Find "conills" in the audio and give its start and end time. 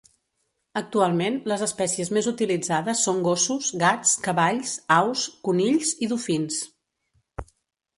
5.51-5.97